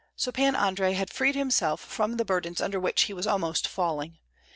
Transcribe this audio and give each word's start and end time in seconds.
So 0.15 0.31
Pan 0.31 0.55
Andrei 0.55 0.93
had 0.93 1.13
freed 1.13 1.35
himself 1.35 1.79
from 1.79 2.17
the 2.17 2.25
burdens 2.25 2.59
under 2.59 2.79
which 2.79 3.03
he 3.03 3.13
was 3.13 3.27
almost 3.27 3.67
falling. 3.67 4.17